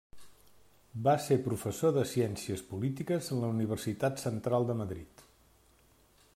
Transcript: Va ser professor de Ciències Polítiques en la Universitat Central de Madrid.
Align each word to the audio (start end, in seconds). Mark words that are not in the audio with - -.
Va 1.07 1.13
ser 1.25 1.37
professor 1.47 1.93
de 1.97 2.05
Ciències 2.13 2.65
Polítiques 2.71 3.31
en 3.35 3.45
la 3.45 3.53
Universitat 3.59 4.25
Central 4.27 4.69
de 4.71 4.81
Madrid. 4.83 5.27